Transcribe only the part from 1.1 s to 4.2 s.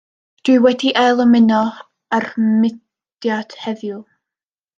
ymuno â'r mudiad heddiw.